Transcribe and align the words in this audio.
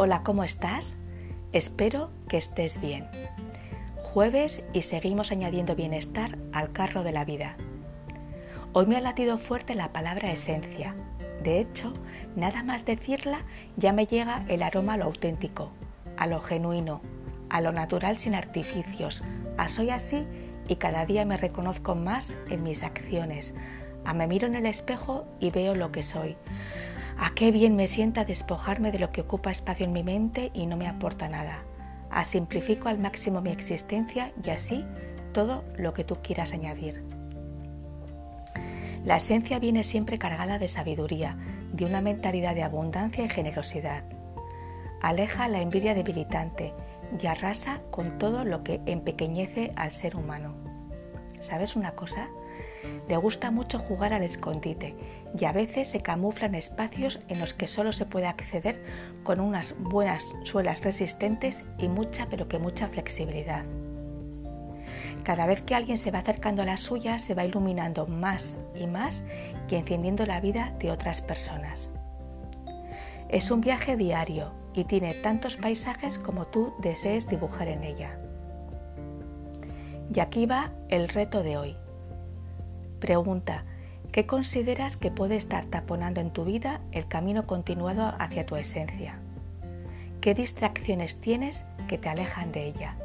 Hola, 0.00 0.22
¿cómo 0.22 0.44
estás? 0.44 0.96
Espero 1.52 2.10
que 2.28 2.36
estés 2.36 2.80
bien. 2.80 3.08
Jueves 4.04 4.64
y 4.72 4.82
seguimos 4.82 5.32
añadiendo 5.32 5.74
bienestar 5.74 6.38
al 6.52 6.70
carro 6.70 7.02
de 7.02 7.10
la 7.10 7.24
vida. 7.24 7.56
Hoy 8.74 8.86
me 8.86 8.96
ha 8.96 9.00
latido 9.00 9.38
fuerte 9.38 9.74
la 9.74 9.92
palabra 9.92 10.30
esencia. 10.30 10.94
De 11.42 11.58
hecho, 11.58 11.94
nada 12.36 12.62
más 12.62 12.86
decirla 12.86 13.40
ya 13.76 13.92
me 13.92 14.06
llega 14.06 14.44
el 14.46 14.62
aroma 14.62 14.94
a 14.94 14.96
lo 14.98 15.06
auténtico, 15.06 15.72
a 16.16 16.28
lo 16.28 16.40
genuino, 16.42 17.00
a 17.50 17.60
lo 17.60 17.72
natural 17.72 18.18
sin 18.18 18.36
artificios, 18.36 19.24
a 19.56 19.66
soy 19.66 19.90
así 19.90 20.24
y 20.68 20.76
cada 20.76 21.06
día 21.06 21.24
me 21.24 21.38
reconozco 21.38 21.96
más 21.96 22.36
en 22.50 22.62
mis 22.62 22.84
acciones. 22.84 23.52
A 24.04 24.14
me 24.14 24.28
miro 24.28 24.46
en 24.46 24.54
el 24.54 24.66
espejo 24.66 25.26
y 25.40 25.50
veo 25.50 25.74
lo 25.74 25.90
que 25.90 26.04
soy. 26.04 26.36
A 27.18 27.30
qué 27.34 27.50
bien 27.50 27.74
me 27.74 27.88
sienta 27.88 28.24
despojarme 28.24 28.92
de 28.92 29.00
lo 29.00 29.10
que 29.10 29.22
ocupa 29.22 29.50
espacio 29.50 29.84
en 29.84 29.92
mi 29.92 30.04
mente 30.04 30.52
y 30.54 30.66
no 30.66 30.76
me 30.76 30.86
aporta 30.86 31.28
nada. 31.28 31.64
A 32.10 32.24
simplifico 32.24 32.88
al 32.88 32.98
máximo 32.98 33.40
mi 33.40 33.50
existencia 33.50 34.32
y 34.42 34.50
así 34.50 34.84
todo 35.32 35.64
lo 35.76 35.94
que 35.94 36.04
tú 36.04 36.18
quieras 36.22 36.52
añadir. 36.52 37.02
La 39.04 39.16
esencia 39.16 39.58
viene 39.58 39.82
siempre 39.82 40.18
cargada 40.18 40.58
de 40.58 40.68
sabiduría, 40.68 41.36
de 41.72 41.84
una 41.84 42.00
mentalidad 42.00 42.54
de 42.54 42.62
abundancia 42.62 43.24
y 43.24 43.28
generosidad. 43.28 44.04
Aleja 45.02 45.48
la 45.48 45.60
envidia 45.60 45.94
debilitante 45.94 46.72
y 47.20 47.26
arrasa 47.26 47.80
con 47.90 48.18
todo 48.18 48.44
lo 48.44 48.62
que 48.62 48.80
empequeñece 48.86 49.72
al 49.76 49.92
ser 49.92 50.14
humano. 50.16 50.54
¿Sabes 51.40 51.74
una 51.74 51.92
cosa? 51.92 52.28
Le 53.08 53.16
gusta 53.16 53.50
mucho 53.50 53.78
jugar 53.78 54.12
al 54.12 54.22
escondite 54.22 54.94
y 55.38 55.44
a 55.44 55.52
veces 55.52 55.88
se 55.88 56.00
camufla 56.00 56.46
en 56.46 56.54
espacios 56.54 57.20
en 57.28 57.40
los 57.40 57.54
que 57.54 57.66
solo 57.66 57.92
se 57.92 58.06
puede 58.06 58.26
acceder 58.26 58.82
con 59.24 59.40
unas 59.40 59.74
buenas 59.78 60.24
suelas 60.44 60.82
resistentes 60.82 61.64
y 61.78 61.88
mucha 61.88 62.26
pero 62.28 62.48
que 62.48 62.58
mucha 62.58 62.88
flexibilidad. 62.88 63.64
Cada 65.22 65.46
vez 65.46 65.62
que 65.62 65.74
alguien 65.74 65.98
se 65.98 66.10
va 66.10 66.20
acercando 66.20 66.62
a 66.62 66.66
la 66.66 66.76
suya 66.76 67.18
se 67.18 67.34
va 67.34 67.44
iluminando 67.44 68.06
más 68.06 68.58
y 68.74 68.86
más 68.86 69.24
y 69.68 69.74
encendiendo 69.74 70.26
la 70.26 70.40
vida 70.40 70.74
de 70.78 70.90
otras 70.90 71.20
personas. 71.20 71.90
Es 73.28 73.50
un 73.50 73.60
viaje 73.60 73.96
diario 73.96 74.52
y 74.72 74.84
tiene 74.84 75.12
tantos 75.14 75.56
paisajes 75.56 76.18
como 76.18 76.46
tú 76.46 76.72
desees 76.80 77.28
dibujar 77.28 77.68
en 77.68 77.84
ella. 77.84 78.18
Y 80.14 80.20
aquí 80.20 80.46
va 80.46 80.72
el 80.88 81.08
reto 81.08 81.42
de 81.42 81.58
hoy. 81.58 81.76
Pregunta, 83.00 83.64
¿qué 84.12 84.26
consideras 84.26 84.96
que 84.96 85.10
puede 85.10 85.36
estar 85.36 85.66
taponando 85.66 86.20
en 86.20 86.32
tu 86.32 86.44
vida 86.44 86.80
el 86.92 87.06
camino 87.06 87.46
continuado 87.46 88.14
hacia 88.18 88.46
tu 88.46 88.56
esencia? 88.56 89.20
¿Qué 90.20 90.34
distracciones 90.34 91.20
tienes 91.20 91.64
que 91.86 91.98
te 91.98 92.08
alejan 92.08 92.50
de 92.50 92.66
ella? 92.66 92.96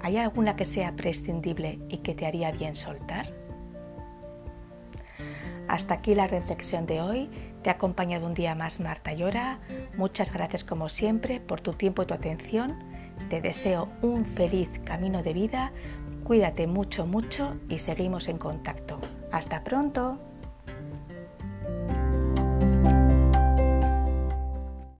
¿Hay 0.00 0.16
alguna 0.16 0.56
que 0.56 0.64
sea 0.64 0.92
prescindible 0.96 1.78
y 1.88 1.98
que 1.98 2.14
te 2.14 2.26
haría 2.26 2.50
bien 2.50 2.74
soltar? 2.74 3.32
Hasta 5.68 5.94
aquí 5.94 6.14
la 6.14 6.26
reflexión 6.26 6.86
de 6.86 7.02
hoy. 7.02 7.28
Te 7.62 7.68
ha 7.68 7.74
acompañado 7.74 8.26
un 8.26 8.32
día 8.32 8.54
más 8.54 8.80
Marta 8.80 9.12
Llora. 9.12 9.58
Muchas 9.98 10.32
gracias 10.32 10.64
como 10.64 10.88
siempre 10.88 11.40
por 11.40 11.60
tu 11.60 11.74
tiempo 11.74 12.02
y 12.02 12.06
tu 12.06 12.14
atención. 12.14 12.78
Te 13.28 13.42
deseo 13.42 13.88
un 14.00 14.24
feliz 14.24 14.70
camino 14.84 15.22
de 15.22 15.34
vida. 15.34 15.72
Cuídate 16.24 16.66
mucho, 16.66 17.06
mucho 17.06 17.56
y 17.68 17.78
seguimos 17.78 18.28
en 18.28 18.38
contacto. 18.38 18.98
Hasta 19.32 19.64
pronto. 19.64 20.18